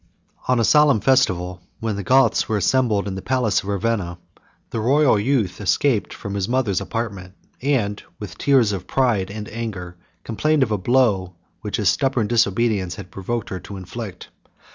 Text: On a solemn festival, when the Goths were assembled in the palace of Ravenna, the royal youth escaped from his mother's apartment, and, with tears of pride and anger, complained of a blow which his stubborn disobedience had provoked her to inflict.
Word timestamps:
On 0.47 0.59
a 0.59 0.63
solemn 0.63 0.99
festival, 0.99 1.61
when 1.79 1.95
the 1.95 2.01
Goths 2.01 2.49
were 2.49 2.57
assembled 2.57 3.07
in 3.07 3.13
the 3.13 3.21
palace 3.21 3.61
of 3.61 3.69
Ravenna, 3.69 4.17
the 4.71 4.79
royal 4.79 5.19
youth 5.19 5.61
escaped 5.61 6.11
from 6.11 6.33
his 6.33 6.49
mother's 6.49 6.81
apartment, 6.81 7.35
and, 7.61 8.01
with 8.17 8.35
tears 8.39 8.71
of 8.71 8.87
pride 8.87 9.29
and 9.29 9.47
anger, 9.49 9.97
complained 10.23 10.63
of 10.63 10.71
a 10.71 10.77
blow 10.79 11.35
which 11.59 11.77
his 11.77 11.89
stubborn 11.89 12.25
disobedience 12.25 12.95
had 12.95 13.11
provoked 13.11 13.49
her 13.49 13.59
to 13.59 13.77
inflict. 13.77 14.29